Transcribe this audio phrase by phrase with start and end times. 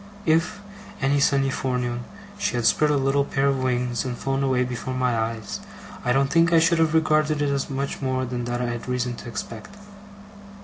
[0.25, 0.61] If,
[0.99, 2.05] any sunny forenoon,
[2.39, 5.59] she had spread a little pair of wings and flown away before my eyes,
[6.03, 8.89] I don't think I should have regarded it as much more than I had had
[8.89, 9.75] reason to expect.